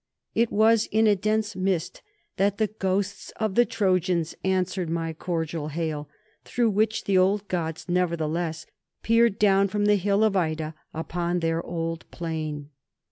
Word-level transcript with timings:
It 0.33 0.51
was 0.51 0.87
in 0.87 1.05
a 1.05 1.15
dense 1.15 1.55
mist 1.55 2.01
that 2.37 2.57
the 2.57 2.65
ghosts 2.65 3.31
of 3.39 3.53
the 3.53 3.65
Trojans 3.67 4.33
answered 4.43 4.89
my 4.89 5.13
cordial 5.13 5.67
hail, 5.67 6.09
through 6.43 6.71
which 6.71 7.03
the 7.03 7.19
old 7.19 7.47
Gods, 7.47 7.87
nevertheless, 7.87 8.65
peered 9.03 9.37
down 9.37 9.67
from 9.67 9.85
the 9.85 9.97
hill 9.97 10.23
of 10.23 10.35
Ida 10.35 10.73
upon 10.91 11.39
their 11.39 11.63
old 11.63 12.09
plain. 12.09 12.71